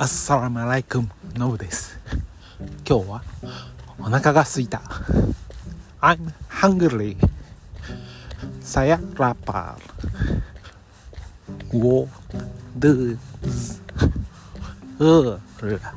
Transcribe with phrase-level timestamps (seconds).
[0.00, 1.98] アッサラマライクムノブです。
[2.88, 3.22] 今日は
[3.98, 4.80] お腹が空いた。
[6.00, 7.16] I'm hungry.
[8.60, 11.76] さやラッパー。
[11.76, 12.08] ウォ
[12.76, 13.80] ドゥズ
[15.00, 15.94] ウーラ